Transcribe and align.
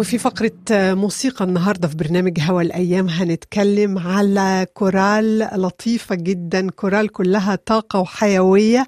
وفي 0.00 0.18
فقرة 0.18 0.52
موسيقى 0.70 1.44
النهاردة 1.44 1.88
في 1.88 1.96
برنامج 1.96 2.40
هوا 2.40 2.62
الأيام 2.62 3.08
هنتكلم 3.08 3.98
على 3.98 4.66
كورال 4.74 5.38
لطيفة 5.56 6.14
جدا. 6.14 6.70
كورال 6.70 7.08
كلها 7.12 7.54
طاقة 7.66 7.98
وحيوية. 8.00 8.86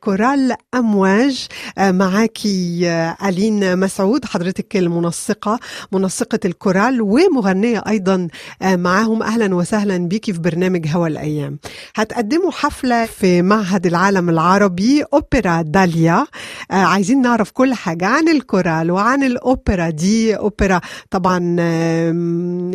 كورال 0.00 0.52
أمواج. 0.74 1.46
معاكي 1.78 2.88
ألين 3.24 3.78
مسعود 3.78 4.24
حضرتك 4.24 4.76
المنسقة 4.76 5.58
منسقة 5.92 6.38
الكورال 6.44 7.00
ومغنية 7.02 7.82
أيضا 7.88 8.28
معاهم. 8.64 9.22
أهلا 9.22 9.54
وسهلا 9.54 9.96
بيكي 9.96 10.32
في 10.32 10.38
برنامج 10.38 10.88
هوا 10.88 11.06
الأيام. 11.08 11.58
هتقدموا 11.96 12.50
حفلة 12.50 13.06
في 13.06 13.42
معهد 13.42 13.86
العالم 13.86 14.30
العربي 14.30 15.02
أوبرا 15.12 15.62
داليا. 15.62 16.26
عايزين 16.70 17.22
نعرف 17.22 17.50
كل 17.50 17.74
حاجة 17.74 18.06
عن 18.06 18.28
الكورال 18.28 18.90
وعن 18.90 19.22
الأوبرا 19.22 19.90
دي 19.90 20.35
أوبرا. 20.36 20.80
طبعا 21.10 21.38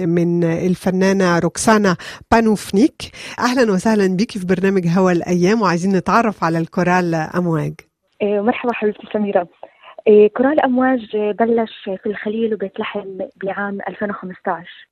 من 0.06 0.44
الفنانة 0.44 1.40
روكسانا 1.40 1.96
بانوفنيك. 2.32 3.02
أهلا 3.40 3.72
وسهلا 3.72 4.16
بك 4.18 4.32
في 4.32 4.46
برنامج 4.46 4.88
هوا 4.88 5.12
الأيام 5.12 5.62
وعايزين 5.62 5.96
نتعرف 5.96 6.44
على 6.44 6.58
الكورال 6.58 7.16
أمواج. 7.16 7.74
مرحبا 8.24 8.74
حبيبتي 8.74 9.08
سميرة. 9.14 9.48
كورال 10.38 10.60
أمواج 10.66 11.18
بلش 11.18 11.84
في 11.84 12.06
الخليل 12.06 12.54
وبيت 12.54 12.80
لحم 12.80 13.18
بعام 13.44 13.78
2015 13.88 14.88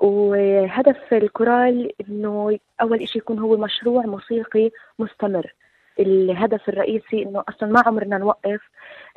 وهدف 0.00 0.96
الكورال 1.12 1.92
إنه 2.08 2.58
أول 2.80 3.08
شيء 3.08 3.22
يكون 3.22 3.38
هو 3.38 3.56
مشروع 3.56 4.06
موسيقي 4.06 4.70
مستمر. 4.98 5.52
الهدف 6.00 6.68
الرئيسي 6.68 7.22
إنه 7.22 7.42
أصلا 7.48 7.68
ما 7.68 7.82
عمرنا 7.86 8.18
نوقف 8.18 8.60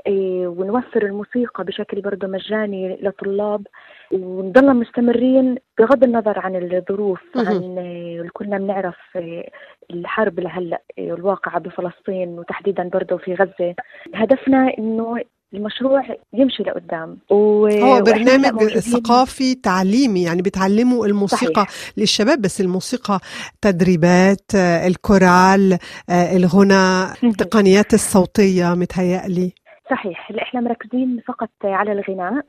إيه 0.08 0.48
ونوفر 0.48 1.06
الموسيقى 1.06 1.64
بشكل 1.64 2.02
برضه 2.02 2.28
مجاني 2.28 2.98
لطلاب 3.02 3.68
ونضلنا 4.12 4.74
مستمرين 4.74 5.58
بغض 5.80 6.04
النظر 6.04 6.40
عن 6.40 6.56
الظروف 6.56 7.22
عن 7.36 7.78
إيه 7.78 8.30
كلنا 8.34 8.58
بنعرف 8.58 8.98
إيه 9.16 9.50
الحرب 9.92 10.40
لهلأ 10.40 10.82
الواقعة 11.00 11.60
بفلسطين 11.60 12.40
وتحديدا 12.40 12.90
برضه 12.90 13.18
في 13.18 13.34
غزة. 13.34 13.76
هدفنا 14.16 14.78
إنه 14.78 15.18
المشروع 15.54 16.04
يمشي 16.34 16.64
لقدام. 16.64 17.18
و... 17.30 17.68
هو 17.68 18.02
برنامج 18.02 18.64
ثقافي 18.78 19.56
تعليمي 19.56 20.24
يعني 20.24 20.42
بتعلموا 20.42 21.06
الموسيقى 21.06 21.66
صحيح. 21.66 21.94
للشباب 21.98 22.42
بس 22.42 22.62
الموسيقى 22.62 23.20
تدريبات 23.62 24.56
الكورال 24.88 25.78
الغنى 26.10 27.04
التقنيات 27.24 27.94
الصوتية 27.94 28.74
متهيألي. 28.76 29.52
صحيح. 29.90 30.32
إحنا 30.42 30.62
مركزين 30.62 31.22
فقط 31.28 31.50
على 31.64 31.92
الغناء 31.92 32.46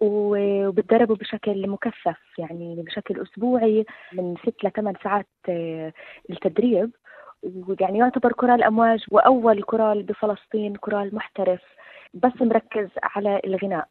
وبتدربوا 0.00 1.16
بشكل 1.16 1.68
مكثف 1.68 2.18
يعني 2.38 2.84
بشكل 2.86 3.22
أسبوعي 3.22 3.84
من 4.12 4.34
ست 4.42 4.64
لثمان 4.64 4.94
ساعات 5.04 5.26
التدريب 6.30 6.90
ويعني 7.42 7.98
يعتبر 7.98 8.32
كورال 8.32 8.62
أمواج 8.62 9.04
وأول 9.10 9.62
كورال 9.62 10.02
بفلسطين 10.02 10.76
كورال 10.76 11.14
محترف. 11.14 11.60
بس 12.14 12.42
مركز 12.42 12.88
على 13.02 13.40
الغناء. 13.44 13.88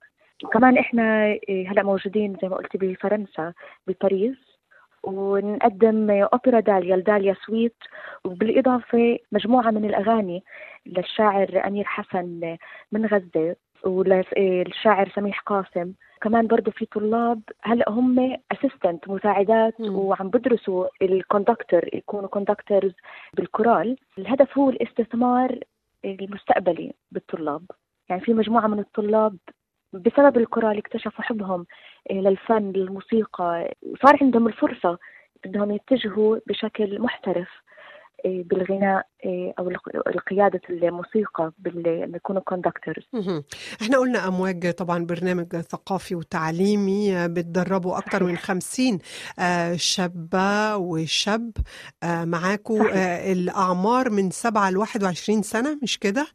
كمان 0.51 0.77
إحنا 0.77 1.37
هلأ 1.67 1.83
موجودين 1.83 2.37
زي 2.41 2.49
ما 2.49 2.55
قلت 2.55 2.77
بفرنسا 2.77 3.53
بباريس 3.87 4.37
ونقدم 5.03 6.11
أوبرا 6.11 6.59
داليا 6.59 6.95
ال 6.95 7.02
Dalia 7.02 7.35
Suite 7.45 7.75
وبالإضافة 8.25 9.17
مجموعة 9.31 9.71
من 9.71 9.85
الأغاني 9.85 10.43
للشاعر 10.85 11.63
أمير 11.67 11.83
حسن 11.85 12.57
من 12.91 13.05
غزة 13.05 13.55
وللشاعر 13.83 15.09
سميح 15.15 15.39
قاسم. 15.39 15.93
كمان 16.21 16.47
برضه 16.47 16.71
في 16.71 16.85
طلاب 16.85 17.41
هلأ 17.61 17.89
هم 17.89 18.37
assistant 18.51 19.09
مساعدات 19.09 19.81
م. 19.81 19.95
وعم 19.95 20.29
بدرسوا 20.29 20.87
ال 21.01 21.09
conductor 21.09 21.81
يكونوا 21.93 22.27
conductors 22.29 22.93
بالكورال. 23.33 23.97
الهدف 24.17 24.57
هو 24.57 24.69
الاستثمار 24.69 25.59
المستقبلي 26.05 26.93
بالطلاب. 27.11 27.61
يعني 28.09 28.21
في 28.21 28.33
مجموعة 28.33 28.67
من 28.67 28.79
الطلاب 28.79 29.37
بسبب 29.93 30.37
الكورال 30.37 30.77
اكتشفوا 30.77 31.23
حبهم 31.23 31.65
للفن 32.11 32.71
للموسيقى 32.71 33.73
وصار 33.81 34.17
عندهم 34.21 34.47
الفرصة 34.47 34.97
إنهم 35.45 35.71
يتجهوا 35.71 36.39
بشكل 36.47 37.01
محترف. 37.01 37.49
بالغناء 38.25 39.05
أو 39.59 39.71
قياده 40.29 40.61
الموسيقى 40.69 41.51
بال 41.57 42.11
يكونوا 42.15 42.41
كوندكتورز 42.41 43.03
إحنا 43.81 43.97
قلنا 43.97 44.27
أمواج 44.27 44.73
طبعا 44.73 45.05
برنامج 45.05 45.55
ثقافي 45.55 46.15
وتعليمي 46.15 47.27
بتدربوا 47.27 47.97
أكثر 47.97 48.23
من 48.23 48.37
50 48.37 48.99
شابة 49.75 50.77
وشاب 50.77 51.51
معاكم 52.05 52.87
الأعمار 53.31 54.09
من 54.09 54.29
7 54.31 54.69
ل 54.71 54.77
21 54.77 55.41
سنة 55.41 55.79
مش 55.83 55.99
كده؟ 55.99 56.27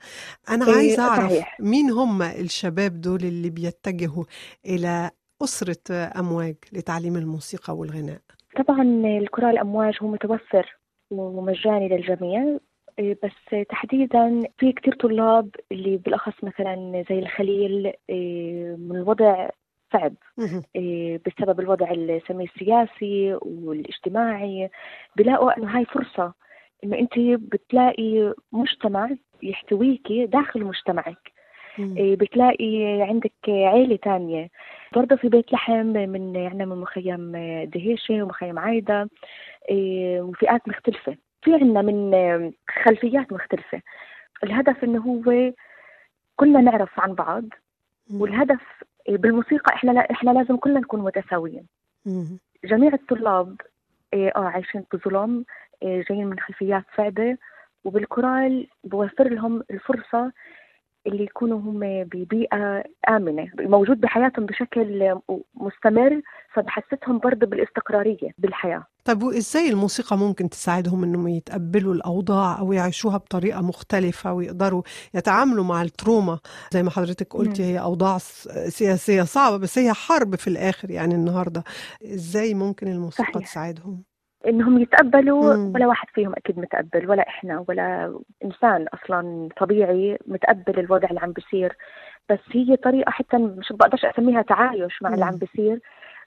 أنا 0.51 0.65
عايزة 0.65 1.03
أعرف 1.03 1.31
صحيح. 1.33 1.61
مين 1.61 1.91
هم 1.91 2.23
الشباب 2.23 3.01
دول 3.01 3.21
اللي 3.23 3.51
بيتجهوا 3.51 4.25
إلى 4.67 5.11
أسرة 5.43 5.95
أمواج 6.19 6.57
لتعليم 6.73 7.17
الموسيقى 7.17 7.77
والغناء؟ 7.77 8.21
طبعا 8.69 8.83
الكورال 9.19 9.59
امواج 9.59 9.95
هو 10.03 10.09
متوفر 10.09 10.77
ومجاني 11.21 11.89
للجميع 11.89 12.59
بس 12.99 13.67
تحديدا 13.69 14.43
في 14.59 14.73
كتير 14.73 14.95
طلاب 14.95 15.49
اللي 15.73 15.97
بالأخص 15.97 16.45
مثلا 16.45 17.05
زي 17.11 17.19
الخليل 17.19 17.93
من 18.79 18.97
الوضع 18.97 19.49
صعب. 19.93 20.15
بسبب 21.27 21.61
الوضع 21.61 21.91
السمي 21.91 22.45
السياسي 22.45 23.39
والاجتماعي. 23.43 24.71
بلاقوا 25.17 25.59
إنه 25.59 25.77
هاي 25.77 25.85
فرصة 25.85 26.33
إنه 26.85 26.99
أنت 26.99 27.19
بتلاقي 27.19 28.35
مجتمع 28.53 29.11
يحتويكي 29.43 30.27
داخل 30.27 30.65
مجتمعك. 30.65 31.33
بتلاقي 31.99 33.03
عندك 33.03 33.33
عيلة 33.49 33.97
تانية. 33.97 34.49
برضه 34.95 35.17
في 35.17 35.29
بيت 35.29 35.53
لحم 35.53 35.87
من 35.87 36.37
يعني 36.37 36.67
من 36.67 36.77
مخيم 36.77 37.33
دهيشة 37.65 38.23
ومخيم 38.23 38.59
عايدة 38.59 39.09
وفئات 40.21 40.69
مختلفة. 40.69 41.17
في 41.43 41.55
عنا 41.55 41.83
من 41.83 42.13
خلفيات 42.85 43.33
مختلفة. 43.33 43.83
الهدف 44.45 44.85
إنه 44.85 45.01
هو 45.01 45.53
كلنا 46.37 46.61
نعرف 46.61 47.01
عن 47.01 47.15
بعض 47.15 47.45
والهدف 48.11 48.61
بالموسيقى 49.09 49.75
إحنا 49.75 49.91
لا 49.91 50.11
إحنا 50.11 50.31
لازم 50.31 50.57
كلنا 50.57 50.81
نكون 50.81 51.01
متساويين. 51.01 51.67
جميع 52.65 52.95
الطلاب 52.95 53.61
آه 54.15 54.33
عايشين 54.37 54.85
بظلم 54.93 55.45
جايين 55.83 56.27
من 56.27 56.39
خلفيات 56.39 56.85
صعبة 56.97 57.37
وبالكورال 57.85 58.67
بوفر 58.85 59.29
لهم 59.29 59.63
الفرصة 59.71 60.33
اللي 61.07 61.25
يكونوا 61.25 61.59
هم 61.59 62.05
ببيئة 62.05 62.85
آمنة 63.09 63.49
موجود 63.61 64.01
بحياتهم 64.01 64.47
بشكل 64.47 65.15
مستمر 65.55 66.23
فبحسسهم 66.55 67.19
برضه 67.19 67.47
بالاستقرارية 67.47 68.31
بالحياة 68.39 68.87
طيب 69.05 69.23
وإزاي 69.23 69.71
الموسيقى 69.71 70.19
ممكن 70.19 70.49
تساعدهم 70.49 71.05
إنهم 71.05 71.29
يتقبلوا 71.29 71.95
الأوضاع 71.95 72.59
أو 72.59 72.73
يعيشوها 72.73 73.17
بطريقة 73.17 73.61
مختلفة 73.63 74.33
ويقدروا 74.33 74.83
يتعاملوا 75.15 75.65
مع 75.65 75.83
التروما 75.83 76.39
زي 76.73 76.83
ما 76.83 76.91
حضرتك 76.91 77.35
قلتي 77.35 77.65
هي 77.65 77.81
أوضاع 77.81 78.19
سياسية 78.69 79.23
صعبة 79.23 79.57
بس 79.57 79.79
هي 79.79 79.93
حرب 79.93 80.35
في 80.35 80.49
الآخر 80.49 80.91
يعني 80.91 81.15
النهاردة 81.15 81.65
إزاي 82.05 82.55
ممكن 82.55 82.89
الموسيقى 82.89 83.33
صحيح. 83.33 83.49
تساعدهم؟ 83.49 84.03
إنهم 84.47 84.79
يتقبلوا 84.79 85.57
مم. 85.57 85.73
ولا 85.75 85.87
واحد 85.87 86.09
فيهم 86.15 86.33
أكيد 86.33 86.59
متقبل 86.59 87.11
ولا 87.11 87.29
إحنا 87.29 87.65
ولا 87.69 88.19
إنسان 88.45 88.87
أصلا 88.95 89.49
طبيعي 89.57 90.19
متقبل 90.27 90.79
الوضع 90.81 91.09
اللي 91.09 91.21
عم 91.21 91.33
بيصير 91.33 91.77
بس 92.31 92.39
هي 92.53 92.77
طريقة 92.77 93.11
حتى 93.11 93.37
مش 93.39 93.73
بقدرش 93.73 94.05
أسميها 94.05 94.43
تعايش 94.43 95.03
مع 95.03 95.09
مم. 95.09 95.15
اللي 95.15 95.25
عم 95.25 95.37
بيصير 95.37 95.81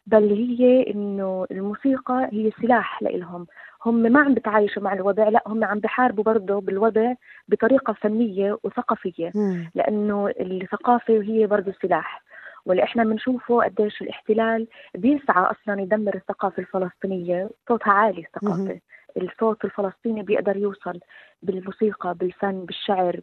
بل 0.07 0.33
هي 0.33 0.91
إنه 0.91 1.45
الموسيقى 1.51 2.29
هي 2.33 2.51
سلاح 2.61 3.03
لإلهم 3.03 3.47
هم 3.85 3.95
ما 3.95 4.19
عم 4.19 4.33
بتعايشوا 4.33 4.83
مع 4.83 4.93
الوضع 4.93 5.29
لا 5.29 5.43
هم 5.47 5.63
عم 5.63 5.79
بحاربوا 5.79 6.23
برضه 6.23 6.61
بالوضع 6.61 7.13
بطريقة 7.47 7.93
فنية 7.93 8.57
وثقافية 8.63 9.31
مم. 9.35 9.71
لأنه 9.75 10.27
الثقافة 10.39 11.21
هي 11.21 11.47
برضه 11.47 11.73
سلاح 11.81 12.21
واللي 12.67 12.83
إحنا 12.83 13.03
بنشوفه 13.03 13.63
قديش 13.63 14.01
الاحتلال 14.01 14.67
بيسعى 14.95 15.43
أصلا 15.51 15.81
يدمر 15.81 16.15
الثقافة 16.15 16.59
الفلسطينية 16.59 17.49
صوتها 17.67 17.91
عالي 17.93 18.21
الثقافة. 18.21 18.79
الصوت 19.17 19.65
الفلسطيني 19.65 20.23
بيقدر 20.23 20.57
يوصل 20.57 20.99
بالموسيقى 21.41 22.13
بالفن 22.13 22.65
بالشعر 22.65 23.19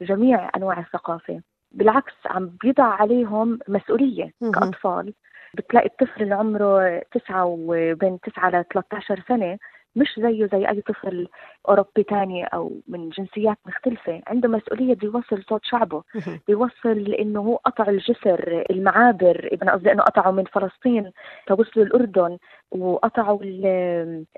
بجميع 0.00 0.50
أنواع 0.56 0.78
الثقافة. 0.80 1.40
بالعكس 1.72 2.12
عم 2.26 2.56
بيضع 2.62 2.84
عليهم 2.84 3.58
مسؤولية 3.68 4.32
كأطفال. 4.54 5.14
بتلاقي 5.54 5.86
الطفل 5.86 6.22
اللي 6.22 6.34
عمره 6.34 6.98
تسعة 6.98 7.44
وبين 7.44 8.20
تسعة 8.20 8.50
ل 8.50 8.64
13 8.64 9.22
سنة 9.28 9.58
مش 9.96 10.08
زيه 10.18 10.46
زي 10.52 10.68
أي 10.68 10.80
طفل 10.80 11.28
أوروبي 11.68 12.02
تاني 12.02 12.44
أو 12.44 12.80
من 12.88 13.08
جنسيات 13.10 13.58
مختلفة. 13.66 14.22
عنده 14.26 14.48
مسؤولية 14.48 14.94
بده 14.94 15.06
يوصل 15.06 15.42
صوت 15.48 15.60
شعبه 15.64 16.02
بيوصل 16.48 17.14
إنه 17.18 17.40
هو 17.40 17.56
قطع 17.56 17.88
الجسر 17.88 18.64
المعابر 18.70 19.58
أنا 19.62 19.72
قصدي 19.72 19.92
إنه 19.92 20.02
قطعوا 20.02 20.32
من 20.32 20.44
فلسطين 20.44 21.10
توصلوا 21.46 21.86
الأردن 21.86 22.38
وقطعوا 22.70 23.38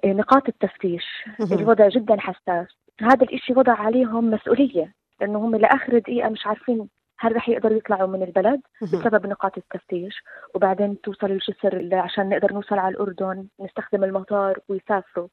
نقاط 0.05 0.49
التفتيش. 0.49 1.05
الوضع 1.53 1.89
جدا 1.89 2.21
حساس. 2.21 2.67
هذا 3.01 3.23
الإشي 3.23 3.53
وضع 3.53 3.73
عليهم 3.73 4.31
مسؤولية 4.31 4.93
لأنه 5.21 5.39
هم 5.39 5.57
لآخر 5.57 5.99
دقيقة 5.99 6.29
مش 6.29 6.47
عارفين 6.47 6.89
هل 7.25 7.37
رح 7.37 7.49
يقدروا 7.49 7.77
يطلعوا 7.77 8.09
من 8.09 8.23
البلد 8.23 8.61
بسبب 8.83 9.27
نقاط 9.27 9.59
التفتيش؟ 9.59 10.23
وبعدين 10.55 11.01
توصل 11.01 11.31
الجسر 11.31 11.89
عشان 11.93 12.29
نقدر 12.29 12.53
نوصل 12.53 12.79
على 12.79 12.95
الأردن 12.95 13.47
نستخدم 13.61 14.05
المطار 14.05 14.59
ويسافروا. 14.69 15.29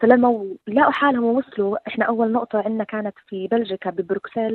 فلما 0.00 0.54
لقوا 0.68 0.92
حالهم 0.92 1.24
ووصلوا 1.24 1.76
إحنا 1.88 2.04
أول 2.04 2.32
نقطة 2.32 2.62
عندنا 2.62 2.84
كانت 2.84 3.14
في 3.26 3.48
بلجيكا 3.48 3.90
ببروكسل. 3.90 4.54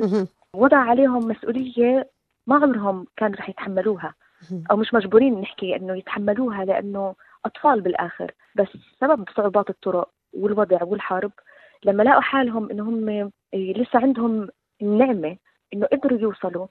وضع 0.54 0.76
عليهم 0.76 1.28
مسؤولية 1.28 2.10
ما 2.46 2.56
عمرهم 2.56 3.06
كانوا 3.16 3.36
رح 3.36 3.48
يتحملوها. 3.48 4.14
أو 4.70 4.76
مش 4.76 4.94
مجبورين 4.94 5.40
نحكي 5.40 5.76
إنه 5.76 5.96
يتحملوها 5.96 6.64
لأنه 6.64 7.14
أطفال 7.44 7.80
بالآخر. 7.80 8.32
بس 8.54 8.68
سبب 9.00 9.24
صعوبات 9.36 9.70
الطرق 9.70 10.08
والوضع 10.32 10.78
والحرب. 10.82 11.32
لما 11.84 12.02
لقوا 12.02 12.20
حالهم 12.20 12.70
إنه 12.70 12.82
هم 12.82 13.30
لسه 13.54 13.98
عندهم 13.98 14.48
النعمه 14.82 15.36
إنه 15.74 15.86
قدروا 15.86 16.18
يوصلوا. 16.18 16.66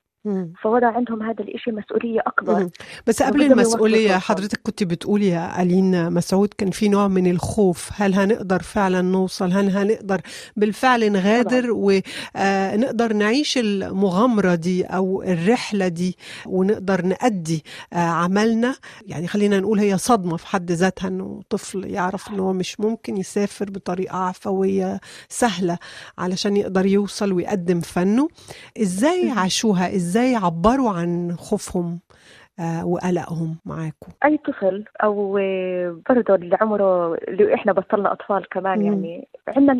فوضع 0.63 0.87
عندهم 0.87 1.23
هذا 1.23 1.43
الإشي 1.43 1.71
مسؤولية 1.71 2.19
أكبر. 2.27 2.69
بس 3.07 3.23
قبل 3.23 3.41
المسؤولية 3.41 4.17
حضرتك 4.17 4.59
كنت 4.63 4.83
بتقولي 4.83 5.27
يا 5.27 5.61
ألين 5.61 6.13
مسعود 6.13 6.49
كان 6.57 6.71
في 6.71 6.89
نوع 6.89 7.07
من 7.07 7.31
الخوف. 7.31 7.89
هل 7.93 8.13
هنقدر 8.13 8.61
فعلا 8.61 9.01
نوصل؟ 9.01 9.51
هل 9.51 9.69
هنقدر 9.69 10.21
بالفعل 10.55 11.11
نغادر؟ 11.11 11.71
ونقدر 11.71 13.13
نعيش 13.13 13.57
المغامرة 13.57 14.55
دي 14.55 14.83
أو 14.83 15.23
الرحلة 15.23 15.87
دي 15.87 16.17
ونقدر 16.45 17.01
نأدي 17.05 17.63
عملنا؟ 17.93 18.75
يعني 19.07 19.27
خلينا 19.27 19.59
نقول 19.59 19.79
هي 19.79 19.97
صدمة 19.97 20.37
في 20.37 20.47
حد 20.47 20.71
ذاتها 20.71 21.07
أنه 21.07 21.41
طفل 21.49 21.85
يعرف 21.85 22.29
أنه 22.29 22.53
مش 22.53 22.79
ممكن 22.79 23.17
يسافر 23.17 23.65
بطريقة 23.69 24.17
عفوية 24.17 24.99
سهلة 25.29 25.77
علشان 26.17 26.57
يقدر 26.57 26.85
يوصل 26.85 27.31
ويقدم 27.33 27.79
فنه. 27.79 28.27
إزاي 28.81 29.29
عاشوها؟ 29.29 29.95
إزاي 29.95 30.14
إزاي 30.15 30.35
عبروا 30.35 30.89
عن 30.89 31.35
خوفهم 31.37 31.99
آه 32.59 32.85
وقلقهم 32.85 33.55
معاكم؟ 33.65 34.11
أي 34.25 34.37
طفل 34.37 34.85
أو 35.03 35.33
برضه 36.09 36.35
اللي 36.35 36.57
عمره 36.61 37.15
اللي 37.15 37.53
إحنا 37.53 37.73
بطلنا 37.73 38.11
أطفال 38.11 38.49
كمان 38.49 38.79
مم. 38.79 38.85
يعني 38.85 39.27
عندنا 39.47 39.73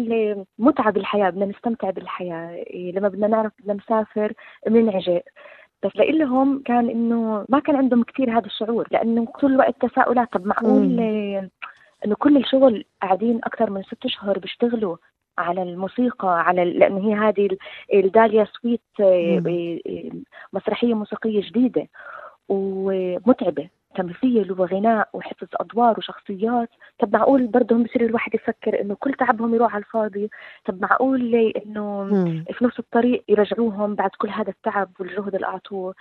المتعه 0.60 0.92
بالحياة 0.92 1.30
بدنا 1.30 1.46
نستمتع 1.46 1.90
بالحياة 1.90 2.64
لما 2.74 3.08
بدنا 3.08 3.28
نعرف 3.28 3.52
بدنا 3.60 3.74
نسافر 3.74 4.34
بننعجق 4.68 5.24
بس 5.84 5.92
لهم 5.96 6.64
كان 6.66 6.90
إنه 6.90 7.46
ما 7.50 7.60
كان 7.60 7.76
عندهم 7.76 8.04
كثير 8.04 8.38
هذا 8.38 8.46
الشعور 8.46 8.88
لأنه 8.92 9.26
طول 9.42 9.52
الوقت 9.52 9.76
تساؤلات. 9.86 10.28
طب 10.34 10.46
معقول 10.46 11.00
إنه 12.06 12.16
كل 12.20 12.38
الشغل 12.38 12.86
قاعدين 13.02 13.40
أكثر 13.44 13.70
من 13.70 13.84
ست 13.84 14.06
أشهر 14.06 14.40
بيشتغلوا؟ 14.40 14.98
على 15.38 15.64
الموسيقى 15.64 16.40
على 16.48 16.66
لأن 16.66 16.98
هي 16.98 17.14
هذه 17.14 17.50
الداليا 17.94 18.46
سويت 18.62 18.82
مسرحية 20.54 20.94
موسيقية 20.94 21.42
جديدة 21.42 21.88
ومتعبة 22.50 23.70
تمثيل 23.96 24.52
وغناء 24.52 25.10
وحفظ 25.14 25.48
أدوار 25.54 25.98
وشخصيات. 25.98 26.70
طب 27.00 27.14
معقول 27.14 27.48
برضه 27.48 27.76
بصير 27.76 28.06
الواحد 28.06 28.36
يفكر 28.36 28.82
إنه 28.82 28.96
كل 28.96 29.14
تعبهم 29.14 29.56
يروح 29.56 29.74
على 29.76 29.84
الفاضي؟ 29.84 30.30
طب 30.66 30.82
معقول 30.82 31.36
إنه 31.36 32.10
في 32.54 32.66
نص 32.66 32.80
الطريق 32.80 33.24
يرجعوهم 33.30 33.96
بعد 33.96 34.10
كل 34.18 34.30
هذا 34.30 34.50
التعب 34.50 34.90
والجهد 35.00 35.36
اللي 35.36 35.48
أعطوه؟ 35.48 35.96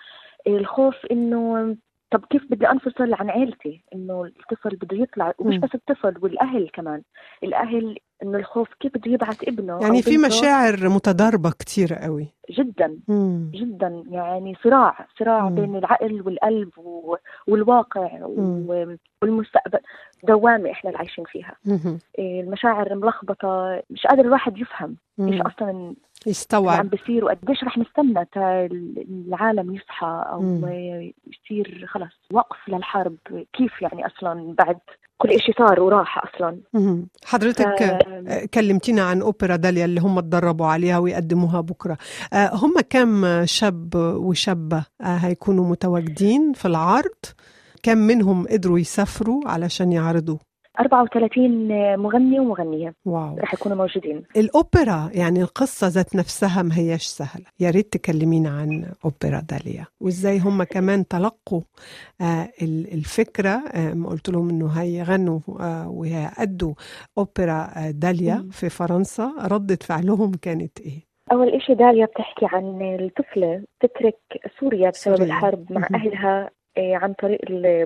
الخوف 0.47 1.07
إنه 1.11 1.77
طب 2.15 2.25
كيف 2.31 2.43
بدي 2.51 2.71
أنفصل 2.71 3.15
عن 3.15 3.31
عيلتي؟ 3.31 3.85
إنه 3.95 4.25
الطفل 4.25 4.77
بده 4.77 4.97
يطلع 4.97 5.33
ومش 5.39 5.57
بس 5.59 5.75
الطفل 5.75 6.15
والأهل 6.23 6.71
كمان. 6.73 7.03
الأهل 7.45 7.99
إنه 8.23 8.39
الخوف 8.39 8.69
كيف 8.81 8.93
بده 8.95 9.13
يبعث 9.13 9.49
ابنه 9.49 9.79
يعني 9.83 10.03
في 10.03 10.19
مشاعر 10.19 10.89
متضاربة 10.89 11.51
كثير 11.59 11.95
قوي. 11.95 12.27
جدا 12.51 12.99
مم. 13.09 13.51
جدا. 13.55 14.03
يعني 14.11 14.55
صراع 14.65 15.07
صراع 15.19 15.49
مم. 15.49 15.55
بين 15.55 15.77
العقل 15.77 16.23
والقلب 16.27 16.71
والواقع 17.47 18.19
مم. 18.37 18.97
والمستقبل. 19.23 19.79
دوامة 20.29 20.71
إحنا 20.71 20.91
اللي 20.91 20.99
عايشين 20.99 21.25
فيها. 21.25 21.57
مم. 21.65 21.99
المشاعر 22.19 22.95
ملخبطة 22.95 23.83
مش 23.91 24.07
قادر 24.07 24.23
الواحد 24.25 24.59
يفهم 24.59 24.97
إيش 25.21 25.41
أصلا 25.41 25.95
يستوعب. 26.27 26.79
عم 26.79 26.89
بيصير 26.89 27.25
وقديش 27.25 27.65
رح 27.65 27.79
نستنى 27.79 28.25
تا 28.33 28.67
العالم 29.27 29.75
يصحى 29.75 30.25
أو 30.33 30.41
مم. 30.41 30.65
يصير 31.27 31.87
خلص 31.89 32.13
وقف 32.33 32.69
للحرب 32.69 33.17
كيف 33.53 33.83
يعني 33.83 34.07
أصلا 34.07 34.55
بعد 34.59 34.79
كل 35.19 35.41
شيء 35.41 35.55
صار 35.59 35.81
وراح 35.81 36.25
أصلا. 36.25 36.59
حضرتك 37.25 37.85
ف... 37.85 38.45
كلمتينا 38.55 39.03
عن 39.03 39.21
أوبرا 39.21 39.57
داليا 39.57 39.85
اللي 39.85 40.01
هم 40.01 40.21
تدربوا 40.21 40.67
عليها 40.67 40.99
ويقدموها 40.99 41.61
بكرة. 41.61 41.99
هم 42.35 42.75
كم 42.91 43.25
شاب 43.45 43.95
وشابة 43.97 44.85
هيكونوا 45.03 45.71
متواجدين 45.71 46.53
في 46.53 46.69
العرض؟ 46.69 47.25
كم 47.85 47.99
منهم 47.99 48.47
قدروا 48.47 48.79
يسافروا 48.79 49.41
علشان 49.47 49.93
يعرضوا؟ 49.93 50.39
34 50.81 51.97
مغني 51.97 52.41
ومغنية. 52.41 52.95
واو. 53.05 53.37
رح 53.39 53.55
يكونوا 53.55 53.77
موجودين. 53.77 54.23
الأوبرا 54.37 55.11
يعني 55.13 55.43
القصة 55.43 55.87
ذات 55.89 56.17
نفسها 56.17 56.63
ما 56.63 56.79
هياش 56.79 57.03
سهلة. 57.03 57.45
يا 57.61 57.71
ريت 57.71 57.93
تكلمينا 57.93 58.51
عن 58.51 58.93
أوبرا 59.05 59.41
داليا. 59.41 59.87
وإزاي 60.01 60.39
هم 60.39 60.63
كمان 60.63 61.09
تلقوا 61.09 61.61
آه 62.21 62.49
الفكرة 62.93 63.51
آه 63.75 63.95
ما 63.95 64.09
قلت 64.09 64.29
لهم 64.29 64.49
إنه 64.51 64.69
هيغنوا 64.69 65.41
آه 65.61 65.89
وهيأدوا 65.89 66.75
أوبرا 67.19 67.71
آه 67.77 67.91
داليا. 67.91 68.49
في 68.53 68.69
فرنسا. 68.69 69.33
رده 69.41 69.79
فعلهم 69.83 70.33
كانت 70.43 70.81
إيه؟ 70.81 71.01
أول 71.33 71.49
إشي 71.49 71.75
داليا 71.75 72.07
بتحكي 72.07 72.47
عن 72.53 72.83
الطفلة 73.01 73.65
تترك 73.81 74.19
سوريا 74.61 74.91
بسبب 74.91 75.17
سوريا. 75.17 75.25
الحرب 75.29 75.73
مع. 75.73 75.89
أهلها. 75.95 76.51
عن 76.79 77.13
طريق 77.13 77.41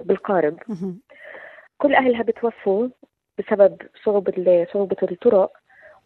بالقارب. 0.04 0.58
كل 1.78 1.94
أهلها 1.94 2.22
بتوفوا 2.22 2.88
بسبب 3.38 3.76
صعوبة 4.04 4.66
صعوبة 4.72 4.96
الطرق 5.02 5.52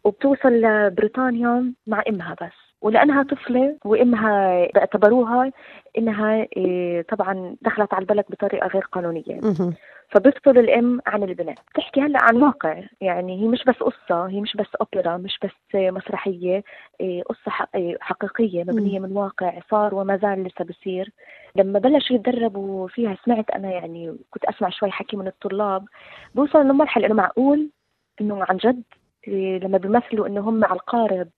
وبتوصل 0.05 0.49
لبريطانيا 0.49 1.73
مع 1.87 2.03
أمها 2.09 2.35
بس. 2.43 2.53
ولأنها 2.81 3.23
طفلة 3.23 3.77
وأمها 3.85 4.67
باعتبروها 4.75 5.53
إنها 5.99 6.47
إيه، 6.57 7.03
طبعا 7.03 7.57
دخلت 7.63 7.95
على 7.95 8.03
البلد 8.03 8.25
بطريقة 8.29 8.67
غير 8.67 8.83
قانونية. 8.93 9.41
فبتفصل 10.13 10.59
الام 10.59 11.01
عن 11.07 11.23
البنت 11.23 11.59
بتحكي 11.75 12.01
هلا 12.01 12.19
عن 12.23 12.37
واقع. 12.37 12.83
يعني 13.01 13.43
هي 13.43 13.49
مش 13.49 13.65
بس 13.65 13.75
قصة 13.75 14.27
هي 14.27 14.41
مش 14.41 14.57
بس 14.57 14.67
أوبرا 14.81 15.17
مش 15.17 15.39
بس 15.45 15.75
مسرحية 15.75 16.65
إيه، 17.01 17.23
قصة 17.23 17.53
إيه، 17.75 17.97
حقيقية 18.01 18.65
مبنية 18.65 18.99
من 18.99 19.13
واقع. 19.17 19.61
صار 19.71 19.95
وما 19.95 20.17
زال 20.17 20.45
لسه 20.45 20.65
بصير 20.65 21.13
لما 21.57 21.79
بلشوا 21.79 22.17
يتدربوا 22.17 22.89
فيها 22.89 23.17
سمعت 23.25 23.51
أنا 23.51 23.71
يعني 23.71 24.17
كنت 24.31 24.45
أسمع 24.45 24.69
شوي 24.71 24.91
حكي 24.91 25.17
من 25.17 25.27
الطلاب 25.27 25.85
بوصل 26.35 26.59
لمرحلة 26.69 27.07
إنه 27.07 27.15
معقول 27.15 27.71
إنه 28.21 28.45
عن 28.49 28.57
جد 28.57 28.83
لما 29.27 29.79
بيمثلوا 29.79 30.27
إنه 30.27 30.41
هم 30.41 30.65
على 30.65 30.75
القارب 30.75 31.29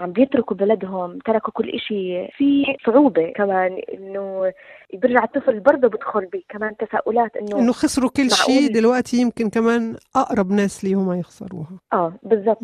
عم 0.00 0.12
بيتركوا 0.12 0.56
بلدهم 0.56 1.18
تركوا 1.18 1.52
كل 1.52 1.68
إشي 1.70 2.28
في 2.28 2.76
صعوبة. 2.86 3.32
كمان 3.36 3.82
إنه 3.94 4.52
بيرجع 4.94 5.24
الطفل 5.24 5.60
برضه 5.60 5.88
بدخل 5.88 6.26
بكمان 6.26 6.76
تساؤلات 6.76 7.36
إنه 7.36 7.58
إنه 7.58 7.72
خسروا 7.72 8.10
كل 8.10 8.30
شيء 8.30 8.72
دلوقتي 8.72 9.16
يمكن 9.16 9.50
كمان 9.50 9.96
أقرب 10.16 10.50
ناس 10.50 10.84
ليهم 10.84 11.20
يخسروها. 11.20 11.78
آه 11.92 12.12
بالضبط. 12.22 12.62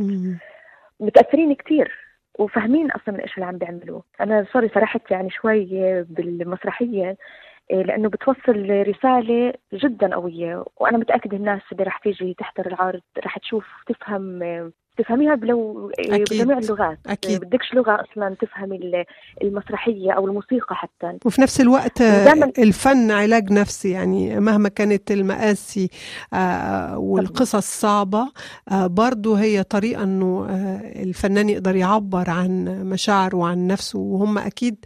متأثرين 1.00 1.54
كثير 1.54 1.92
وفاهمين 2.38 2.90
أصلا 2.90 3.22
إيش 3.22 3.34
اللي 3.34 3.46
عم 3.46 3.58
بيعملوه. 3.58 4.02
أنا 4.20 4.46
سوري 4.52 4.68
سرحت 4.68 5.10
يعني 5.10 5.30
شوي 5.30 5.64
بالمسرحية. 6.02 7.16
لأنه 7.70 8.08
بتوصل 8.08 8.70
رسالة 8.88 9.52
جدا 9.72 10.14
قوية 10.14 10.64
وأنا 10.76 10.98
متأكدة 10.98 11.36
الناس 11.36 11.62
اللي 11.72 11.82
رح 11.84 11.98
تيجي 11.98 12.34
تحضر 12.34 12.66
العرض 12.66 13.00
رح 13.24 13.38
تشوف 13.38 13.66
تفهم 13.86 14.42
تفهميها 14.98 15.34
بلو 15.34 15.90
أكيد. 15.98 16.38
بجميع 16.38 16.58
اللغات 16.58 16.98
أكيد. 17.06 17.40
بدكش 17.40 17.74
لغة 17.74 17.92
أصلا 18.12 18.36
تفهمي 18.40 18.76
ال- 18.76 19.04
المسرحية 19.42 20.12
أو 20.12 20.26
الموسيقى 20.26 20.74
حتى 20.76 21.18
وفي 21.24 21.40
نفس 21.42 21.60
الوقت 21.60 22.00
الفن 22.58 23.10
علاج 23.10 23.52
نفسي 23.52 23.90
يعني 23.90 24.40
مهما 24.40 24.68
كانت 24.68 25.10
المآسي 25.10 25.90
آه، 26.32 26.98
والقصص 26.98 27.80
صعبة 27.80 28.28
آه، 28.70 28.86
برضو 28.86 29.34
هي 29.34 29.62
طريقة 29.62 30.02
إنه 30.02 30.46
آه، 30.50 31.02
الفنان 31.02 31.48
يقدر 31.48 31.76
يعبر 31.76 32.30
عن 32.30 32.64
مشاعره 32.90 33.36
وعن 33.36 33.66
نفسه 33.66 33.98
وهم 33.98 34.38
أكيد 34.38 34.76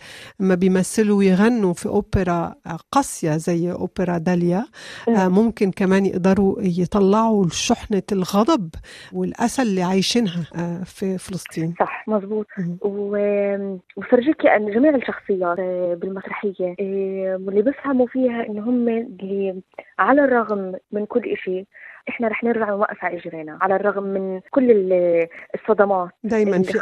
لما 0.41 0.55
بيمثلوا 0.55 1.19
ويغنوا 1.19 1.73
في 1.73 1.87
أوبرا 1.87 2.55
آه، 2.67 2.79
قاسية 2.93 3.37
زي 3.37 3.73
أوبرا 3.73 4.19
داليا 4.19 4.65
آه، 5.09 5.29
ممكن 5.29 5.71
كمان 5.71 6.07
يقدروا 6.07 6.57
يطلعوا 6.61 7.47
شحنة 7.53 8.03
الغضب 8.13 8.71
والأسى 9.13 9.63
اللي 9.63 9.83
عايشينها 10.03 10.45
آه، 10.57 10.85
في 10.85 11.19
فلسطين. 11.19 11.75
صح 11.81 12.09
مزبوط. 12.09 12.47
و- 12.83 13.77
وفرجيكي 13.97 14.49
أن 14.57 14.71
جميع 14.71 14.95
الشخصيات 14.95 15.59
آه، 15.59 15.95
بالمسرحية 15.95 16.75
آه، 16.81 17.41
واللي 17.45 17.63
بفهموا 17.63 18.07
فيها 18.07 18.47
إن 18.47 18.59
هم 18.59 18.89
اللي 18.89 19.63
على 19.99 20.25
الرغم 20.25 20.75
من 20.93 21.07
كل 21.07 21.33
إشي 21.33 21.67
إحنا 22.09 22.29
رح 22.29 22.45
نرجع 22.45 22.73
ونوقف 22.73 23.05
على 23.05 23.17
إجرينا 23.19 23.59
على 23.63 23.77
الرغم 23.77 24.03
من 24.05 24.41
كل 24.51 24.71
ال- 24.71 25.27
الصدمات 25.55 26.11
دايما 26.25 26.63
في 26.63 26.79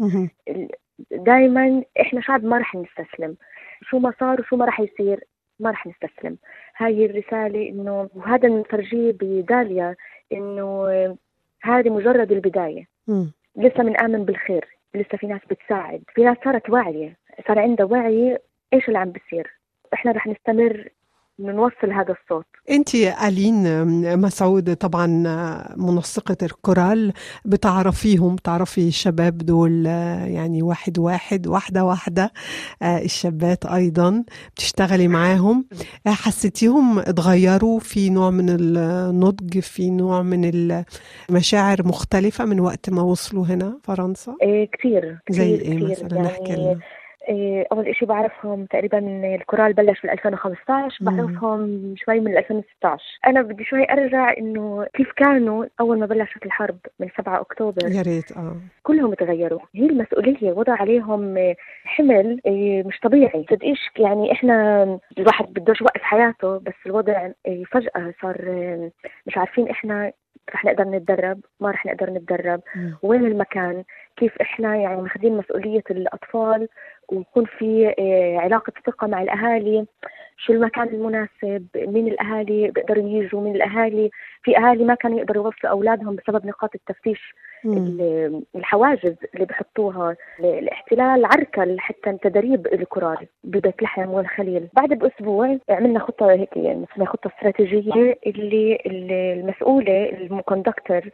مهم. 0.00 0.28
دائما 1.10 1.82
إحنا 2.00 2.20
شعب 2.20 2.44
ما 2.44 2.58
رح 2.58 2.74
نستسلم. 2.74 3.36
شو 3.82 3.98
ما 3.98 4.12
صار 4.20 4.40
وشو 4.40 4.56
ما 4.56 4.64
رح 4.64 4.80
يصير 4.80 5.24
ما 5.60 5.70
رح 5.70 5.86
نستسلم. 5.86 6.36
هاي 6.76 7.06
الرسالة 7.06 7.68
إنه 7.68 8.08
وهذا 8.14 8.48
بنفرجيه 8.48 9.12
بداليا 9.20 9.96
إنه 10.32 10.88
هذه 11.62 11.90
مجرد 11.90 12.32
البداية. 12.32 12.84
مم. 13.08 13.32
لسه 13.56 13.82
بنآمن 13.82 14.24
بالخير. 14.24 14.64
لسه 14.94 15.18
في 15.18 15.26
ناس 15.26 15.40
بتساعد. 15.50 16.02
في 16.14 16.24
ناس 16.24 16.36
صارت 16.44 16.70
واعية. 16.70 17.16
صار 17.48 17.58
عندها 17.58 17.86
وعي 17.86 18.38
إيش 18.72 18.88
اللي 18.88 18.98
عم 18.98 19.10
بيصير. 19.12 19.58
إحنا 19.94 20.12
رح 20.12 20.26
نستمر 20.26 20.88
نوصل 21.40 21.92
هذا 21.92 22.14
الصوت. 22.22 22.46
انت 22.70 22.94
ألين 22.94 23.86
مسعود 24.18 24.76
طبعا 24.76 25.06
منسقة 25.76 26.36
الكورال 26.42 27.12
بتعرفيهم 27.44 28.36
بتعرفي 28.36 28.88
الشباب 28.88 29.38
دول 29.38 29.86
آه، 29.86 30.24
يعني 30.24 30.62
واحد 30.62 30.98
واحد 30.98 31.46
واحدة 31.46 31.84
واحدة 31.84 32.32
آه، 32.82 32.98
الشابات 32.98 33.66
أيضا 33.66 34.24
بتشتغلي 34.54 35.08
معاهم. 35.08 35.66
آه، 36.06 36.10
حسيتيهم 36.10 36.98
اتغيروا؟ 36.98 37.78
في 37.78 38.10
نوع 38.10 38.30
من 38.30 38.50
النضج 38.50 39.58
في 39.58 39.90
نوع 39.90 40.22
من 40.22 40.50
المشاعر 41.30 41.86
مختلفة 41.86 42.44
من 42.44 42.60
وقت 42.60 42.90
ما 42.90 43.02
وصلوا 43.02 43.46
هنا 43.46 43.78
فرنسا؟ 43.82 44.36
إيه 44.42 44.70
كثير 44.70 45.18
زي 45.30 45.56
كثير 45.56 45.72
إيه 45.72 45.94
كثير 45.94 46.04
مثلا؟ 46.06 46.22
نحكي 46.22 46.48
يعني 46.48 46.62
لنا. 46.62 46.80
إيه، 47.28 47.66
أول 47.72 47.88
إشي 47.88 48.06
بعرفهم 48.06 48.66
تقريبا 48.66 48.98
الكورال 49.34 49.72
بلش 49.72 50.00
بال 50.00 50.10
2015 50.10 50.98
مم. 51.00 51.16
بعرفهم 51.16 51.94
شوي 51.96 52.20
من 52.20 52.36
2016 52.36 53.02
أنا 53.26 53.42
بدي 53.42 53.64
شوي 53.64 53.92
أرجع 53.92 54.34
إنه 54.38 54.86
كيف 54.94 55.12
كانوا 55.12 55.66
أول 55.80 55.98
ما 55.98 56.06
بلشت 56.06 56.46
الحرب 56.46 56.78
من 57.00 57.08
7 57.16 57.40
أكتوبر؟ 57.40 57.88
يا 57.88 58.02
ريت 58.02 58.32
آه. 58.32 58.56
كلهم 58.82 59.14
تغيروا. 59.14 59.60
هي 59.74 59.86
المسؤولية 59.86 60.52
وضع 60.52 60.72
عليهم 60.74 61.36
آه، 61.38 61.56
حمل 61.84 62.40
آه، 62.46 62.82
مش 62.86 63.00
طبيعي. 63.00 63.46
صدقيش 63.50 63.90
يعني 63.98 64.32
إحنا 64.32 64.84
الواحد 65.18 65.44
بدوش 65.52 65.80
يوقف 65.80 66.02
حياته 66.02 66.58
بس 66.58 66.74
الوضع 66.86 67.30
آه، 67.46 67.62
فجأة 67.70 68.14
صار 68.22 68.36
مش 69.26 69.36
عارفين 69.38 69.68
إحنا 69.70 70.12
رح 70.54 70.64
نقدر 70.64 70.84
نتدرب 70.84 71.40
ما 71.60 71.70
رح 71.70 71.86
نقدر 71.86 72.10
نتدرب. 72.10 72.60
مم. 72.76 72.96
وين 73.02 73.26
المكان؟ 73.26 73.84
كيف 74.16 74.32
إحنا 74.40 74.76
يعني 74.76 75.02
ماخذين 75.02 75.36
مسؤولية 75.36 75.82
الأطفال؟ 75.90 76.68
ويكون 77.08 77.44
في 77.44 77.94
آه، 77.98 78.38
علاقة 78.38 78.72
ثقة 78.86 79.06
مع 79.06 79.22
الأهالي 79.22 79.86
شو 80.36 80.52
المكان 80.52 80.88
المناسب 80.88 81.66
مين 81.76 82.08
الأهالي 82.08 82.70
بيقدروا 82.70 83.08
يجوا 83.08 83.40
مين 83.40 83.54
الأهالي 83.56 84.10
في 84.42 84.58
أهالي 84.58 84.84
ما 84.84 84.94
كانوا 84.94 85.18
يقدروا 85.18 85.44
يوصلوا 85.44 85.72
أولادهم 85.72 86.16
بسبب 86.16 86.46
نقاط 86.46 86.74
التفتيش 86.74 87.34
مم. 87.64 88.42
الحواجز 88.56 89.14
اللي 89.34 89.46
بحطوها 89.46 90.16
الاحتلال 90.40 91.24
عرقل 91.24 91.80
حتى 91.80 92.18
تدريب 92.22 92.66
الكورال 92.66 93.26
ببيت 93.44 93.82
لحم 93.82 94.10
والخليل 94.10 94.68
بعد 94.72 94.88
بأسبوع 94.88 95.58
عملنا 95.70 95.98
خطة 95.98 96.30
هيك 96.30 96.56
يعني 96.56 96.86
اسمها 96.92 97.06
خطة 97.06 97.30
استراتيجية 97.36 98.18
اللي 98.26 98.78
المسؤولة 98.86 100.04
ال 100.08 100.18
conductor 100.18 101.10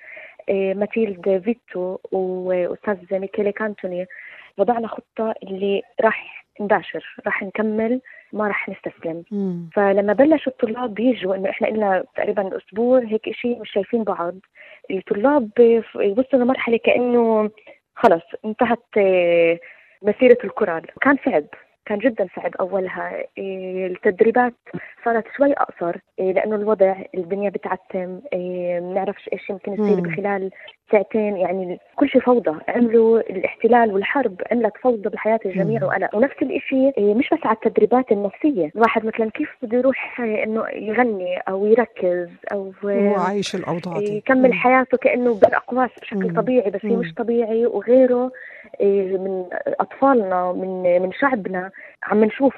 آه، 0.48 0.74
ماتيلد 0.74 1.42
فيتو 1.44 1.98
وأستاذ 2.12 2.96
ميكيلي 3.18 3.52
كانتوني 3.52 4.06
وضعنا 4.58 4.88
خطة 4.88 5.34
اللي 5.42 5.82
راح 6.00 6.44
نباشر 6.60 7.16
راح 7.26 7.42
نكمل 7.42 8.00
ما 8.32 8.46
راح 8.48 8.68
نستسلم. 8.68 9.24
مم. 9.30 9.70
فلما 9.74 10.12
بلشوا 10.12 10.52
الطلاب 10.52 10.94
بيجوا 10.94 11.34
إنه 11.36 11.50
إحنا 11.50 11.66
لنا 11.66 12.04
تقريبا 12.16 12.56
أسبوع 12.56 12.98
هيك 12.98 13.30
شيء 13.32 13.60
مش 13.60 13.70
شايفين 13.72 14.04
بعض. 14.04 14.34
الطلاب 14.90 15.50
وصلوا 15.94 16.44
لمرحلة 16.44 16.76
كأنه 16.76 17.50
خلص 17.96 18.22
انتهت 18.44 18.84
آه، 18.98 19.58
مسيرة 20.02 20.38
الكرة. 20.44 20.82
كان 21.00 21.16
صعب 21.24 21.44
كان 21.86 21.98
جدا 21.98 22.28
صعب 22.36 22.54
أولها. 22.60 23.24
إيه، 23.38 23.86
التدريبات 23.86 24.54
صارت 25.04 25.24
شوي 25.36 25.52
أقصر 25.52 25.96
إيه، 26.18 26.32
لأنه 26.32 26.56
الوضع 26.56 26.94
الدنيا 27.14 27.50
بتعتم 27.50 28.20
إيه، 28.32 28.80
ما 28.80 28.90
بنعرفش 28.92 29.28
إيش 29.32 29.50
يمكن 29.50 29.72
يصير 29.72 29.96
مم. 29.96 30.02
بخلال 30.02 30.50
ساعتين 30.92 31.36
يعني 31.36 31.78
كل 31.96 32.08
شيء 32.08 32.20
فوضى 32.20 32.58
عملوا 32.68 33.20
الاحتلال 33.20 33.92
والحرب 33.94 34.40
عملت 34.52 34.72
فوضى 34.82 35.08
بحياه 35.08 35.40
الجميع. 35.46 35.84
وقلق 35.84 36.14
ونفس 36.16 36.42
الشيء 36.42 36.92
إيه، 36.98 37.14
مش 37.14 37.28
بس 37.32 37.38
على 37.46 37.56
التدريبات 37.64 38.12
النفسية 38.12 38.70
الواحد 38.76 39.04
مثلا 39.06 39.30
كيف 39.30 39.48
بده 39.62 39.78
يروح 39.78 40.20
إنه 40.20 40.64
يغني 40.68 41.38
أو 41.48 41.66
يركز 41.66 42.28
أو 42.52 42.72
هو 42.84 43.14
عايش 43.14 43.54
الأوضاع 43.54 43.98
دي 43.98 44.16
يكمل. 44.16 44.54
حياته 44.54 44.98
كأنه 44.98 45.34
بالأقواس 45.34 45.90
بشكل 46.00 46.28
مم. 46.28 46.34
طبيعي 46.40 46.70
بس 46.70 46.80
هي. 46.84 46.96
مش 46.96 47.14
طبيعي 47.14 47.66
وغيره 47.66 48.32
من 48.80 49.44
أطفالنا 49.80 50.52
من 50.52 51.02
من 51.02 51.12
شعبنا 51.12 51.70
عم 52.02 52.24
نشوف 52.24 52.54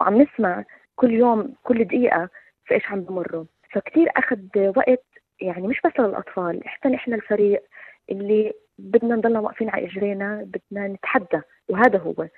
وعم 0.00 0.22
نسمع 0.22 0.64
كل 0.96 1.10
يوم 1.10 1.54
كل 1.62 1.84
دقيقة 1.84 2.28
في 2.64 2.74
إيش 2.74 2.86
عم 2.90 3.00
بمروا؟ 3.00 3.44
فكتير 3.72 4.08
أخذ 4.16 4.38
وقت 4.76 5.04
يعني 5.40 5.66
مش 5.66 5.80
بس 5.84 6.00
للأطفال 6.00 6.60
حتى 6.68 6.88
نحن 6.88 7.14
الفريق 7.14 7.62
اللي 8.10 8.52
بدنا 8.78 9.16
نضلنا 9.16 9.40
واقفين 9.40 9.70
على 9.70 9.86
إجرينا 9.86 10.46
بدنا 10.46 10.88
نتحدى 10.88 11.40
وهذا 11.68 11.98
هو. 11.98 12.28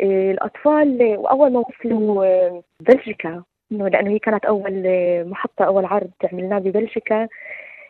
إيه، 0.00 0.30
الأطفال 0.30 1.16
وأول 1.18 1.52
ما 1.52 1.60
وصلوا 1.60 2.24
آه، 2.24 2.62
بلجيكا 2.80 3.42
إنه 3.72 3.88
لأنه 3.88 4.10
هي 4.10 4.18
كانت 4.18 4.44
أول 4.44 4.82
آه، 4.86 5.22
محطة 5.22 5.64
أول 5.64 5.84
عرض 5.84 6.10
عملناه 6.32 6.58
ببلجيكا 6.58 7.28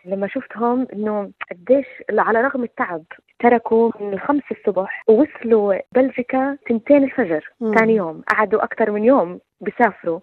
لما 0.04 0.28
شفتهم 0.28 0.86
إنه 0.92 1.30
قديش 1.50 1.86
على 2.10 2.40
رغم 2.40 2.62
التعب 2.64 3.04
تركوا 3.38 3.90
من 4.00 4.12
الخمس 4.12 4.42
الصبح 4.50 5.04
ووصلوا 5.08 5.74
بلجيكا 5.92 6.58
تنتين 6.66 7.04
الفجر. 7.04 7.52
ثاني 7.74 7.94
يوم 7.94 8.22
قعدوا 8.28 8.64
أكثر 8.64 8.90
من 8.90 9.04
يوم. 9.04 9.40
بيسافروا 9.64 10.20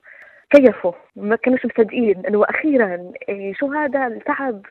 كيفوا؟ 0.49 0.91
ما 1.15 1.35
كانوش 1.35 1.65
مصدقين. 1.65 2.25
إنه 2.25 2.43
أخيرا 2.49 3.11
إيه 3.29 3.53
شو 3.53 3.71
هذا 3.71 4.07
التعب؟ 4.07 4.65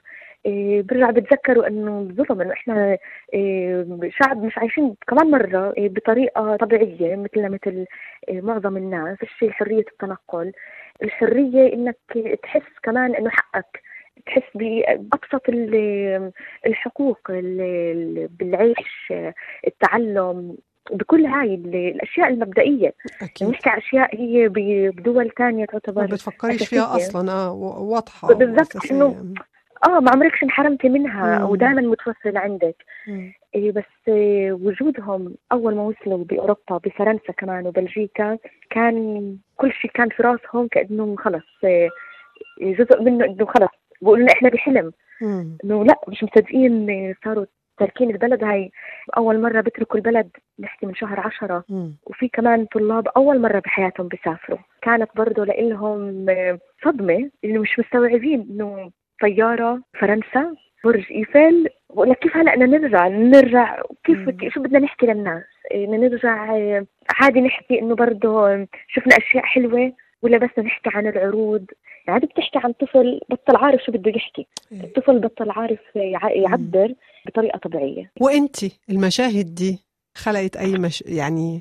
إيه 0.47 0.83
برجع 0.83 1.11
بتذكروا 1.11 1.67
إنه 1.67 2.09
ظلم 2.13 2.41
إنه 2.41 2.53
إحنا 2.53 2.99
إيه 3.35 3.87
شعب 4.11 4.45
مش 4.45 4.59
عايشين 4.59 4.95
كمان 5.09 5.31
مرة 5.31 5.75
بطريقة 5.79 6.57
طبيعية 6.57 7.17
مثلنا 7.17 7.49
مثل 7.49 7.87
معظم 8.31 8.77
الناس. 8.77 9.19
فيش 9.19 9.51
حرية 9.53 9.85
التنقل. 9.93 10.53
الحرية 11.03 11.73
إنك 11.73 11.97
تحس 12.43 12.79
كمان 12.83 13.15
إنه 13.15 13.31
حقك. 13.31 13.83
تحس 14.27 14.43
بأبسط 14.55 15.49
ال- 15.49 16.33
الحقوق 16.67 17.19
ال- 17.31 17.61
ال- 17.61 18.29
بالعيش 18.29 19.13
التعلم. 19.67 20.57
بكل 20.93 21.27
هاي 21.27 21.55
ال- 21.55 21.75
الأشياء 21.75 22.29
المبدئية 22.29 22.95
أكيد 23.23 23.49
نحكي 23.49 23.71
عن 23.71 23.79
أشياء 23.79 24.17
هي 24.21 24.49
بدول 24.49 25.31
ما 25.41 25.65
تعتبر 25.67 26.07
بتفكريش 26.07 26.69
فيها. 26.69 26.97
أصلا 26.97 27.33
آه 27.33 27.53
و- 27.53 27.85
واضحة 27.93 28.35
بالضبط،. 28.35 28.91
إنه 28.91 29.35
آه 29.87 30.01
ما 30.01 30.11
عمركش 30.11 30.43
انحرمتي 30.43 30.89
منها 30.89 31.39
مم. 31.39 31.43
أو 31.43 31.57
دائما 31.57 31.81
متوفرة 31.83 32.39
عندك 32.39 32.77
مم. 33.09 33.33
إيه 33.55 33.73
بس 33.73 33.85
إيه 34.09 34.53
وجودهم 34.53 35.35
أول 35.53 35.75
ما 35.75 35.83
وصلوا 35.83 36.25
بأوروبا 36.25 36.77
بفرنسا 36.85 37.33
كمان 37.39 37.67
وبلجيكا 37.67 38.39
كان 38.71 39.37
كل 39.57 39.73
شيء 39.73 39.91
كان 39.91 40.09
في 40.09 40.23
راسهم 40.23 40.69
كانه 40.69 41.17
خلص 41.17 41.45
إيه 41.65 41.89
جزء 42.61 43.03
منه 43.03 43.25
إنه 43.25 43.47
خلص 43.47 43.71
بيقولوا 44.01 44.23
لنا 44.25 44.33
إحنا 44.33 44.49
بحلم. 44.49 44.93
إنه 45.65 45.85
لا 45.85 46.01
مش 46.09 46.25
مصدقين 46.25 46.91
إيه 46.91 47.15
صاروا 47.25 47.45
تاركين 47.81 48.11
البلد 48.11 48.45
هاي. 48.45 48.71
أول 49.17 49.41
مرة 49.41 49.61
بتركوا 49.61 49.97
البلد 49.97 50.31
نحكي 50.61 50.87
من 50.87 50.95
شهر 50.95 51.21
عشرة. 51.21 51.65
مم. 51.69 51.95
وفي 52.07 52.29
كمان 52.29 52.65
طلاب 52.65 53.09
أول 53.17 53.41
مرة 53.41 53.59
بحياتهم 53.59 54.09
بيسافروا. 54.09 54.59
كانت 54.83 55.11
برضه 55.17 55.45
لإلهم 55.45 56.27
آه، 56.31 56.59
صدمة 56.85 57.31
إنه 57.45 57.61
مش 57.61 57.79
مستوعبين 57.79 58.47
إنه 58.51 58.91
طيارة 59.21 59.83
فرنسا 60.01 60.55
برج 60.85 61.13
إيفل. 61.13 61.69
بقول 61.91 62.11
لك 62.11 62.19
كيف 62.19 62.37
هلا 62.37 62.55
بدنا 62.55 62.79
نرجع؟ 62.79 63.09
نرجع 63.09 63.83
كيف. 64.05 64.19
شو 64.49 64.63
بدنا 64.63 64.79
نحكي 64.79 65.07
للناس؟ 65.07 65.45
إيه، 65.71 65.87
بدنا 65.87 66.09
نرجع 66.09 66.55
إيه، 66.55 66.87
عادي 67.21 67.41
نحكي 67.41 67.81
إنه 67.81 67.95
برضه 67.95 68.67
شفنا 68.89 69.17
أشياء 69.19 69.45
حلوة. 69.45 69.93
ولا 70.23 70.39
بس 70.39 70.59
نحكي 70.59 70.91
عن 70.95 71.07
العروض؟ 71.07 71.65
يعني 72.09 72.21
بتحكي 72.27 72.59
عن 72.59 72.73
طفل 72.73 73.21
بطل 73.29 73.57
عارف 73.57 73.83
شو 73.83 73.93
بده 73.93 74.11
يحكي. 74.17 74.47
إيه. 74.73 74.81
الطفل 74.85 75.19
بطل 75.19 75.51
عارف 75.51 75.81
يع- 75.97 76.31
يعبر 76.31 76.95
بطريقة 77.27 77.59
طبيعية. 77.59 78.11
وإنت 78.21 78.57
المشاهد 78.91 79.55
دي 79.55 79.79
خلقت 80.17 80.57
أي 80.57 80.73
مش 80.73 81.03
يعني 81.07 81.61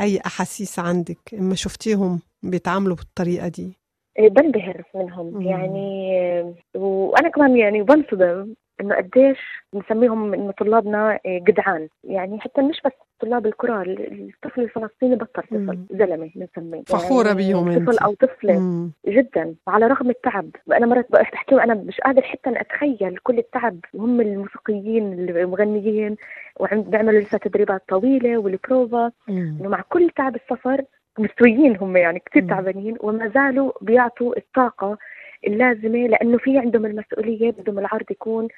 أي 0.00 0.20
أحاسيس 0.26 0.78
عندك؟ 0.78 1.18
إما 1.34 1.54
شفتيهم 1.54 2.20
بيتعاملوا 2.42 2.96
بالطريقة 2.96 3.48
دي؟ 3.48 3.72
إيه، 4.18 4.28
بنبهر 4.28 4.82
منهم. 4.94 5.26
مم. 5.34 5.42
يعني 5.42 6.54
وأنا 6.74 7.28
كمان 7.28 7.56
يعني 7.56 7.82
بنصدم. 7.82 8.54
إنه 8.80 8.94
قديش 8.94 9.38
بنسميهم 9.72 10.34
إنه 10.34 10.52
طلابنا 10.52 11.18
إيه، 11.26 11.44
جدعان 11.44 11.88
يعني 12.04 12.40
حتى 12.40 12.62
مش 12.62 12.80
بس 12.84 12.92
طلاب 13.20 13.46
الكورال 13.46 14.12
الطفل 14.44 14.60
الفلسطيني 14.60 15.16
بطل 15.16 15.42
طفل. 15.42 15.78
زلمة 15.90 16.30
بنسميه 16.34 16.82
يعني 17.26 17.34
بيهم 17.34 17.84
طفل. 17.86 17.98
أو 17.98 18.14
طفلة 18.14 18.58
مم. 18.58 18.92
جدا 19.08 19.54
على 19.68 19.86
رغم 19.86 20.10
التعب 20.10 20.50
أنا 20.72 20.86
مرات 20.86 21.06
بقى 21.12 21.22
بحكي 21.22 21.54
لهم 21.54 21.60
أنا 21.64 21.74
مش 21.74 22.00
قادر 22.00 22.22
حتى 22.22 22.50
أتخيل 22.60 23.18
كل 23.22 23.38
التعب 23.38 23.78
وهم 23.94 24.20
الموسيقيين 24.20 25.12
المغنيين 25.28 26.16
وعم 26.60 26.82
بيعملوا 26.82 27.20
لسه 27.20 27.38
تدريبات 27.38 27.82
طويلة 27.88 28.38
والبروفا. 28.38 29.12
إنه 29.28 29.68
مع 29.68 29.80
كل 29.88 30.10
تعب 30.16 30.36
السفر 30.36 30.82
مستويين 31.18 31.76
هم 31.76 31.96
يعني 31.96 32.22
كثير. 32.26 32.48
تعبانين 32.48 32.96
وما 33.00 33.28
زالوا 33.28 33.72
بيعطوا 33.80 34.36
الطاقة 34.36 34.98
اللازمة 35.46 36.06
لأنه 36.06 36.38
في 36.38 36.58
عندهم 36.58 36.86
المسؤولية 36.86 37.50
بدهم 37.50 37.78
العرض 37.78 38.10
يكون. 38.10 38.48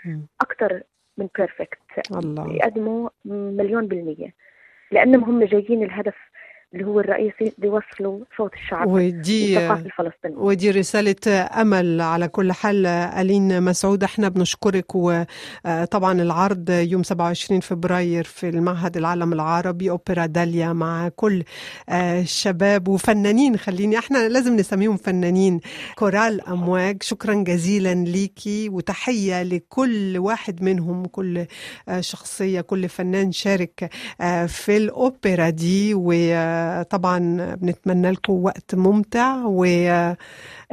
أكثر 0.40 0.82
من 1.18 1.28
بيرفكت 1.38 1.78
يقدموا 2.56 3.08
مليون 3.24 3.86
بالمية. 3.86 4.34
لأنهم 4.92 5.24
هم 5.24 5.44
جايين 5.44 5.82
الهدف 5.82 6.16
اللي 6.74 6.84
هو 6.86 7.00
الرئيسي 7.00 7.52
بيوصلوا 7.58 8.18
صوت 8.36 8.54
الشعب 8.54 8.88
ودي 8.92 9.58
الثقافة 9.58 9.80
الفلسطينية. 9.86 10.36
ودي 10.36 10.70
رسالة 10.70 11.16
أمل 11.60 12.00
على 12.00 12.28
كل 12.28 12.52
حال 12.52 12.86
ألين 12.86 13.62
مسعود 13.62 14.04
إحنا 14.04 14.28
بنشكرك. 14.28 14.94
وطبعا 14.94 16.22
العرض 16.22 16.70
يوم 16.70 17.02
27 17.02 17.60
فبراير 17.60 18.24
في 18.24 18.48
المعهد 18.48 18.96
العالم 18.96 19.32
العربي 19.32 19.90
أوبرا 19.90 20.26
داليا 20.26 20.72
مع 20.72 21.08
كل 21.08 21.42
آه، 21.88 22.20
الشباب 22.20 22.88
وفنانين. 22.88 23.56
خليني 23.56 23.98
إحنا 23.98 24.28
لازم 24.28 24.56
نسميهم 24.56 24.96
فنانين. 24.96 25.60
كورال 25.94 26.48
أمواج 26.48 27.02
شكرا 27.02 27.34
جزيلا 27.34 27.94
ليكي 27.94 28.68
وتحية 28.68 29.42
لكل 29.42 30.18
واحد 30.18 30.62
منهم 30.62 31.04
كل 31.06 31.46
آه، 31.88 32.00
شخصية 32.00 32.60
كل 32.60 32.88
فنان 32.88 33.32
شارك 33.32 33.90
آه، 34.20 34.46
في 34.46 34.76
الأوبرا 34.76 35.50
دي. 35.50 35.94
وطبعا 36.80 37.18
بنتمنى 37.60 38.10
لكم 38.10 38.32
وقت 38.32 38.74
ممتع 38.74 39.36
و 39.44 39.66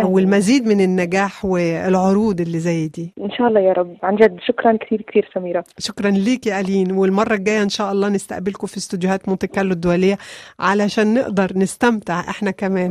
والمزيد 0.03 0.67
من 0.67 0.81
النجاح 0.81 1.45
والعروض 1.45 2.41
اللي 2.41 2.59
زي 2.59 2.87
دي. 2.87 3.13
إن 3.21 3.31
شاء 3.31 3.47
الله 3.47 3.59
يا 3.59 3.73
رب. 3.73 3.97
عن 4.03 4.15
جد 4.15 4.37
شكرا 4.47 4.77
كثير 4.77 5.01
كثير 5.01 5.29
سميرة. 5.33 5.63
شكرا 5.77 6.09
ليك 6.09 6.47
يا 6.47 6.59
ألين. 6.59 6.91
والمرة 6.91 7.33
الجاية 7.33 7.63
إن 7.63 7.69
شاء 7.69 7.91
الله 7.91 8.09
نستقبلكم 8.09 8.67
في 8.67 8.77
استوديوهات 8.77 9.29
مونت 9.29 9.45
كارلو 9.45 9.71
الدولية 9.71 10.17
علشان 10.59 11.13
نقدر 11.13 11.51
نستمتع 11.55 12.19
إحنا 12.19 12.51
كمان. 12.51 12.89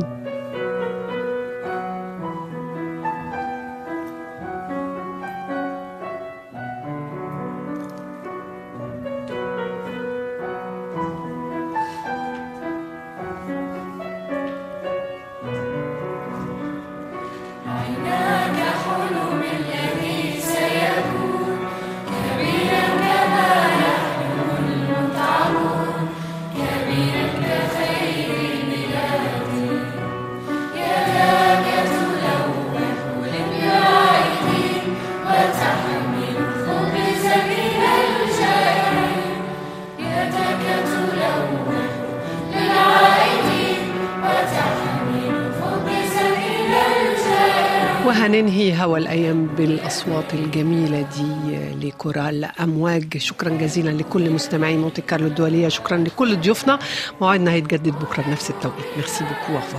وهننهي 48.97 49.29
هوا 49.29 49.37
الأيام 49.37 49.45
بالأصوات 49.45 50.33
الجميلة 50.33 51.01
دي 51.01 51.87
لكورال 51.87 52.45
أمواج. 52.45 53.17
شكرا 53.17 53.49
جزيلا 53.49 53.89
لكل 53.89 54.29
مستمعي 54.29 54.77
مونت 54.77 54.99
كارلو 54.99 55.27
الدولية. 55.27 55.67
شكرا 55.67 55.97
لكل 55.97 56.37
ضيوفنا. 56.37 56.79
موعدنا 57.21 57.51
هيتجدد 57.51 57.93
بكرة 57.99 58.23
بنفس 58.23 58.49
التوقيت. 58.49 58.85
merci 58.97 59.23
beaucoup. 59.23 59.77